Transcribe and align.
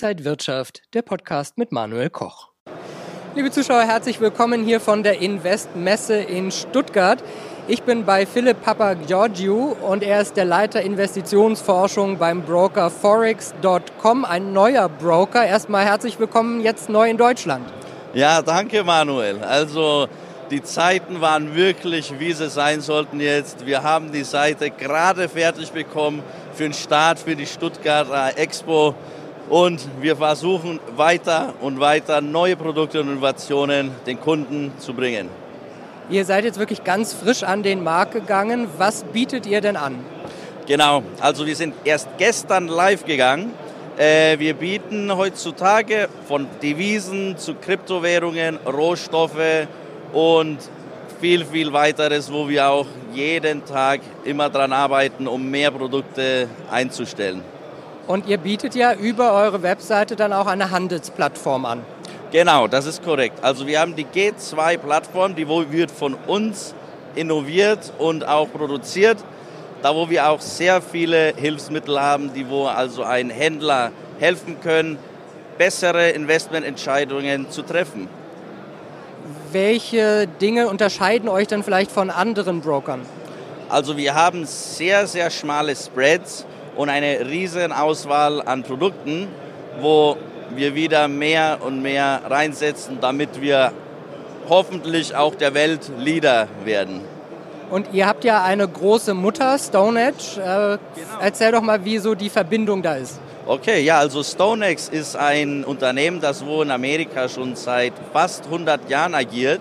Inside 0.00 0.24
Wirtschaft, 0.24 0.82
der 0.94 1.02
Podcast 1.02 1.58
mit 1.58 1.72
Manuel 1.72 2.08
Koch. 2.08 2.50
Liebe 3.34 3.50
Zuschauer, 3.50 3.82
herzlich 3.82 4.20
willkommen 4.20 4.64
hier 4.64 4.78
von 4.78 5.02
der 5.02 5.20
Invest 5.20 5.74
Messe 5.74 6.14
in 6.14 6.52
Stuttgart. 6.52 7.18
Ich 7.66 7.82
bin 7.82 8.04
bei 8.04 8.24
Philipp 8.24 8.62
Papageorgiou 8.62 9.74
und 9.82 10.04
er 10.04 10.20
ist 10.20 10.36
der 10.36 10.44
Leiter 10.44 10.82
Investitionsforschung 10.82 12.16
beim 12.16 12.42
Broker 12.42 12.90
Forex.com, 12.90 14.24
ein 14.24 14.52
neuer 14.52 14.88
Broker. 14.88 15.44
Erstmal 15.44 15.84
herzlich 15.84 16.20
willkommen 16.20 16.60
jetzt 16.60 16.88
neu 16.88 17.10
in 17.10 17.16
Deutschland. 17.16 17.66
Ja, 18.14 18.40
danke 18.40 18.84
Manuel. 18.84 19.42
Also 19.42 20.06
die 20.52 20.62
Zeiten 20.62 21.20
waren 21.20 21.56
wirklich, 21.56 22.14
wie 22.20 22.32
sie 22.34 22.48
sein 22.48 22.82
sollten 22.82 23.18
jetzt. 23.18 23.66
Wir 23.66 23.82
haben 23.82 24.12
die 24.12 24.22
Seite 24.22 24.70
gerade 24.70 25.28
fertig 25.28 25.72
bekommen 25.72 26.22
für 26.52 26.62
den 26.62 26.72
Start 26.72 27.18
für 27.18 27.34
die 27.34 27.46
Stuttgarter 27.46 28.38
Expo 28.38 28.94
und 29.48 29.86
wir 30.00 30.16
versuchen 30.16 30.80
weiter 30.96 31.54
und 31.60 31.80
weiter 31.80 32.20
neue 32.20 32.56
Produkte 32.56 33.00
und 33.00 33.08
Innovationen 33.08 33.90
den 34.06 34.20
Kunden 34.20 34.72
zu 34.78 34.94
bringen. 34.94 35.28
Ihr 36.10 36.24
seid 36.24 36.44
jetzt 36.44 36.58
wirklich 36.58 36.84
ganz 36.84 37.12
frisch 37.12 37.42
an 37.42 37.62
den 37.62 37.82
Markt 37.82 38.12
gegangen. 38.12 38.68
Was 38.78 39.04
bietet 39.04 39.46
ihr 39.46 39.60
denn 39.60 39.76
an? 39.76 39.96
Genau, 40.66 41.02
also 41.20 41.46
wir 41.46 41.56
sind 41.56 41.74
erst 41.84 42.08
gestern 42.18 42.68
live 42.68 43.04
gegangen. 43.04 43.52
Äh, 43.98 44.38
wir 44.38 44.54
bieten 44.54 45.14
heutzutage 45.16 46.08
von 46.26 46.46
Devisen 46.62 47.36
zu 47.36 47.54
Kryptowährungen, 47.54 48.58
Rohstoffe, 48.66 49.66
und 50.12 50.58
viel, 51.20 51.44
viel 51.44 51.72
weiteres, 51.72 52.32
wo 52.32 52.48
wir 52.48 52.68
auch 52.68 52.86
jeden 53.12 53.64
Tag 53.64 54.00
immer 54.24 54.48
daran 54.48 54.72
arbeiten, 54.72 55.26
um 55.26 55.50
mehr 55.50 55.70
Produkte 55.70 56.48
einzustellen. 56.70 57.42
Und 58.08 58.26
ihr 58.26 58.38
bietet 58.38 58.74
ja 58.74 58.94
über 58.94 59.34
eure 59.34 59.62
Webseite 59.62 60.16
dann 60.16 60.32
auch 60.32 60.46
eine 60.48 60.72
Handelsplattform 60.72 61.64
an. 61.64 61.84
Genau, 62.32 62.66
das 62.66 62.86
ist 62.86 63.04
korrekt. 63.04 63.38
Also 63.42 63.66
wir 63.66 63.78
haben 63.80 63.94
die 63.94 64.04
G2-Plattform, 64.04 65.36
die 65.36 65.46
wird 65.46 65.92
von 65.92 66.14
uns 66.26 66.74
innoviert 67.14 67.92
und 67.98 68.26
auch 68.26 68.50
produziert. 68.50 69.18
Da 69.82 69.94
wo 69.94 70.10
wir 70.10 70.28
auch 70.28 70.40
sehr 70.40 70.82
viele 70.82 71.34
Hilfsmittel 71.36 72.00
haben, 72.00 72.32
die 72.34 72.48
wo 72.48 72.66
also 72.66 73.04
ein 73.04 73.30
Händler 73.30 73.92
helfen 74.18 74.60
können, 74.60 74.98
bessere 75.56 76.10
Investmententscheidungen 76.10 77.48
zu 77.50 77.62
treffen 77.62 78.08
welche 79.52 80.26
Dinge 80.26 80.68
unterscheiden 80.68 81.28
euch 81.28 81.46
dann 81.48 81.62
vielleicht 81.62 81.90
von 81.90 82.10
anderen 82.10 82.60
Brokern? 82.60 83.00
Also 83.68 83.96
wir 83.96 84.14
haben 84.14 84.46
sehr, 84.46 85.06
sehr 85.06 85.30
schmale 85.30 85.76
Spreads 85.76 86.46
und 86.78 86.88
eine 86.88 87.26
riesen 87.28 87.72
Auswahl 87.72 88.40
an 88.40 88.62
Produkten, 88.62 89.26
wo 89.80 90.16
wir 90.54 90.76
wieder 90.76 91.08
mehr 91.08 91.58
und 91.60 91.82
mehr 91.82 92.20
reinsetzen, 92.30 92.98
damit 93.00 93.40
wir 93.40 93.72
hoffentlich 94.48 95.14
auch 95.14 95.34
der 95.34 95.54
Weltleader 95.54 96.46
werden. 96.64 97.00
Und 97.68 97.88
ihr 97.92 98.06
habt 98.06 98.24
ja 98.24 98.44
eine 98.44 98.66
große 98.66 99.12
Mutter, 99.12 99.58
StoneEdge. 99.58 100.36
Äh, 100.36 100.40
genau. 100.40 100.78
Erzähl 101.20 101.50
doch 101.50 101.62
mal, 101.62 101.84
wie 101.84 101.98
so 101.98 102.14
die 102.14 102.30
Verbindung 102.30 102.80
da 102.80 102.94
ist. 102.94 103.18
Okay, 103.44 103.80
ja, 103.82 103.98
also 103.98 104.22
StoneX 104.22 104.88
ist 104.88 105.16
ein 105.16 105.64
Unternehmen, 105.64 106.20
das 106.20 106.46
wo 106.46 106.62
in 106.62 106.70
Amerika 106.70 107.28
schon 107.28 107.56
seit 107.56 107.92
fast 108.12 108.44
100 108.44 108.88
Jahren 108.88 109.14
agiert. 109.14 109.60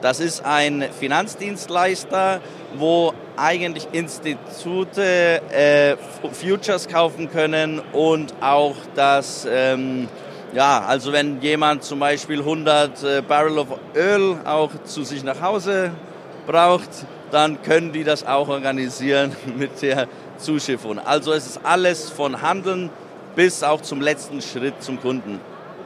Das 0.00 0.20
ist 0.20 0.44
ein 0.44 0.84
Finanzdienstleister, 0.98 2.40
wo 2.76 3.12
eigentlich 3.36 3.88
Institute 3.92 5.02
äh, 5.50 5.96
Futures 6.32 6.86
kaufen 6.88 7.30
können 7.30 7.80
und 7.92 8.32
auch 8.40 8.76
das, 8.94 9.46
ähm, 9.50 10.08
ja, 10.52 10.84
also 10.86 11.12
wenn 11.12 11.40
jemand 11.40 11.82
zum 11.82 11.98
Beispiel 11.98 12.38
100 12.38 13.02
äh, 13.02 13.22
Barrel 13.22 13.58
of 13.58 13.68
Öl 13.96 14.36
auch 14.44 14.70
zu 14.84 15.02
sich 15.02 15.24
nach 15.24 15.40
Hause 15.40 15.90
braucht, 16.46 16.90
dann 17.30 17.60
können 17.62 17.92
die 17.92 18.04
das 18.04 18.26
auch 18.26 18.48
organisieren 18.48 19.34
mit 19.56 19.82
der 19.82 20.06
Zuschiffung. 20.38 20.98
Also 20.98 21.32
es 21.32 21.46
ist 21.46 21.60
alles 21.64 22.08
von 22.08 22.40
Handeln 22.40 22.90
bis 23.34 23.62
auch 23.62 23.80
zum 23.80 24.00
letzten 24.00 24.42
Schritt 24.42 24.82
zum 24.82 25.00
Kunden. 25.00 25.40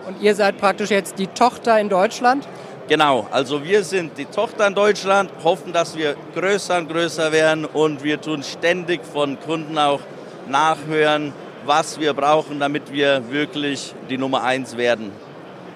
Und 0.06 0.20
ihr 0.20 0.34
seid 0.34 0.58
praktisch 0.58 0.90
jetzt 0.90 1.18
die 1.18 1.28
Tochter 1.28 1.78
in 1.78 1.88
Deutschland? 1.88 2.46
Genau, 2.92 3.26
also 3.30 3.64
wir 3.64 3.84
sind 3.84 4.18
die 4.18 4.26
Tochter 4.26 4.66
in 4.66 4.74
Deutschland, 4.74 5.30
hoffen, 5.42 5.72
dass 5.72 5.96
wir 5.96 6.14
größer 6.34 6.76
und 6.76 6.90
größer 6.90 7.32
werden 7.32 7.64
und 7.64 8.04
wir 8.04 8.20
tun 8.20 8.42
ständig 8.42 9.00
von 9.02 9.40
Kunden 9.40 9.78
auch 9.78 10.00
nachhören, 10.46 11.32
was 11.64 11.98
wir 11.98 12.12
brauchen, 12.12 12.60
damit 12.60 12.92
wir 12.92 13.30
wirklich 13.30 13.94
die 14.10 14.18
Nummer 14.18 14.42
eins 14.42 14.76
werden. 14.76 15.10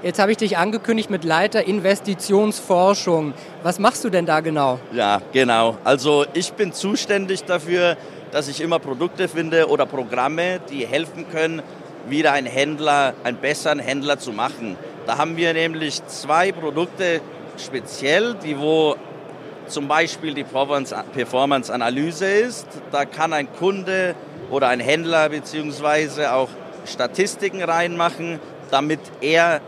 Jetzt 0.02 0.18
habe 0.18 0.32
ich 0.32 0.36
dich 0.36 0.58
angekündigt 0.58 1.08
mit 1.08 1.24
Leiter 1.24 1.66
Investitionsforschung. 1.66 3.32
Was 3.62 3.78
machst 3.78 4.04
du 4.04 4.10
denn 4.10 4.26
da 4.26 4.40
genau? 4.40 4.78
Ja, 4.92 5.22
genau. 5.32 5.78
Also 5.84 6.26
ich 6.34 6.52
bin 6.52 6.74
zuständig 6.74 7.44
dafür, 7.44 7.96
dass 8.30 8.46
ich 8.46 8.60
immer 8.60 8.78
Produkte 8.78 9.28
finde 9.28 9.70
oder 9.70 9.86
Programme, 9.86 10.60
die 10.68 10.86
helfen 10.86 11.24
können, 11.32 11.62
wieder 12.10 12.32
einen 12.32 12.46
Händler, 12.46 13.14
einen 13.24 13.38
besseren 13.38 13.78
Händler 13.78 14.18
zu 14.18 14.32
machen. 14.32 14.76
Da 15.06 15.18
haben 15.18 15.36
wir 15.36 15.52
nämlich 15.52 16.04
zwei 16.06 16.50
Produkte 16.50 17.20
speziell, 17.58 18.34
die 18.34 18.58
wo 18.58 18.96
zum 19.68 19.86
Beispiel 19.86 20.34
die 20.34 20.44
Performance-Analyse 20.44 22.26
ist. 22.26 22.66
Da 22.90 23.04
kann 23.04 23.32
ein 23.32 23.46
Kunde 23.52 24.16
oder 24.50 24.68
ein 24.68 24.80
Händler 24.80 25.28
beziehungsweise 25.28 26.32
auch 26.32 26.48
Statistiken 26.86 27.62
reinmachen, 27.62 28.40
damit 28.72 28.98
er 29.20 29.60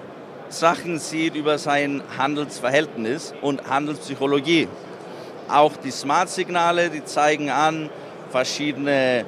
Sachen 0.49 0.99
sieht 0.99 1.37
über 1.37 1.59
sein 1.59 2.03
Handelsverhältnis 2.17 3.33
und 3.41 3.69
Handelspsychologie. 3.69 4.67
Auch 5.49 5.77
die 5.77 5.93
Smart-Signale, 5.93 6.91
die 6.91 7.05
zeigen 7.05 7.51
an, 7.51 7.91
verschiedene 8.31 9.25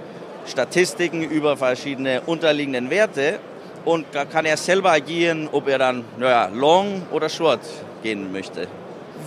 Statistiken 0.47 1.23
über 1.23 1.57
verschiedene 1.57 2.23
unterliegenden 2.23 2.91
Werte 2.91 3.39
und 3.85 4.07
da 4.13 4.25
kann 4.25 4.45
er 4.45 4.57
selber 4.57 4.93
agieren, 4.93 5.49
ob 5.53 5.69
er 5.69 5.79
dann 5.79 6.05
naja, 6.19 6.51
long 6.53 7.03
oder 7.11 7.29
short 7.29 7.61
gehen 8.03 8.33
möchte. 8.33 8.69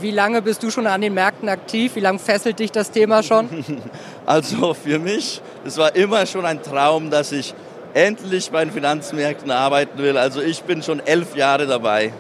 Wie 0.02 0.12
lange 0.12 0.42
bist 0.42 0.64
du 0.64 0.70
schon 0.70 0.88
an 0.88 1.02
den 1.02 1.14
Märkten 1.14 1.48
aktiv? 1.50 1.96
Wie 1.96 2.00
lange 2.00 2.20
fesselt 2.20 2.60
dich 2.60 2.72
das 2.72 2.92
Thema 2.92 3.24
schon? 3.24 3.50
Also 4.26 4.74
für 4.74 5.00
mich, 5.00 5.42
es 5.66 5.78
war 5.78 5.94
immer 5.98 6.26
schon 6.26 6.46
ein 6.46 6.64
Traum, 6.64 7.10
dass 7.10 7.34
ich 7.34 7.54
endlich 7.94 8.52
bei 8.52 8.64
den 8.64 8.74
Finanzmärkten 8.74 9.52
arbeiten 9.52 9.98
will. 9.98 10.18
Also 10.18 10.42
ich 10.42 10.64
bin 10.64 10.82
schon 10.82 11.02
elf 11.06 11.36
Jahre 11.36 11.68
dabei. 11.68 12.14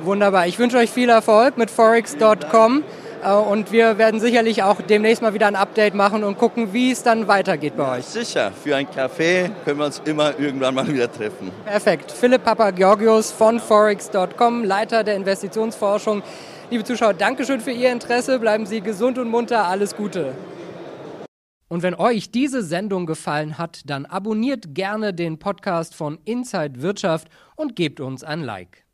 Wunderbar. 0.00 0.46
Ich 0.46 0.58
wünsche 0.58 0.76
euch 0.76 0.90
viel 0.90 1.08
Erfolg 1.08 1.56
mit 1.56 1.70
forex.com. 1.70 2.84
Äh, 3.22 3.32
und 3.32 3.72
wir 3.72 3.98
werden 3.98 4.20
sicherlich 4.20 4.62
auch 4.62 4.80
demnächst 4.80 5.22
mal 5.22 5.34
wieder 5.34 5.46
ein 5.46 5.56
Update 5.56 5.94
machen 5.94 6.24
und 6.24 6.38
gucken, 6.38 6.72
wie 6.72 6.90
es 6.90 7.02
dann 7.02 7.28
weitergeht 7.28 7.76
bei 7.76 7.98
euch. 7.98 8.04
Sicher, 8.04 8.52
für 8.52 8.76
ein 8.76 8.86
Café 8.86 9.50
können 9.64 9.78
wir 9.78 9.86
uns 9.86 10.02
immer 10.04 10.38
irgendwann 10.38 10.74
mal 10.74 10.86
wieder 10.86 11.10
treffen. 11.10 11.50
Perfekt. 11.64 12.10
Philipp 12.10 12.44
Papageorgios 12.44 13.30
von 13.30 13.60
Forex.com, 13.60 14.64
Leiter 14.64 15.04
der 15.04 15.16
Investitionsforschung. 15.16 16.22
Liebe 16.70 16.84
Zuschauer, 16.84 17.14
Dankeschön 17.14 17.60
für 17.60 17.72
Ihr 17.72 17.92
Interesse. 17.92 18.38
Bleiben 18.38 18.66
Sie 18.66 18.80
gesund 18.80 19.18
und 19.18 19.28
munter. 19.28 19.66
Alles 19.66 19.94
Gute. 19.94 20.34
Und 21.68 21.82
wenn 21.82 21.94
euch 21.94 22.30
diese 22.30 22.62
Sendung 22.62 23.06
gefallen 23.06 23.56
hat, 23.56 23.80
dann 23.86 24.04
abonniert 24.04 24.74
gerne 24.74 25.14
den 25.14 25.38
Podcast 25.38 25.94
von 25.94 26.18
Inside 26.24 26.82
Wirtschaft 26.82 27.28
und 27.56 27.76
gebt 27.76 28.00
uns 28.00 28.24
ein 28.24 28.42
Like. 28.42 28.84